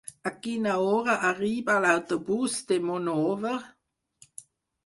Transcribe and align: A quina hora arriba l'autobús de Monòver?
A 0.27 0.29
quina 0.45 0.77
hora 0.85 1.17
arriba 1.31 1.75
l'autobús 1.83 2.57
de 2.73 2.81
Monòver? 2.89 3.57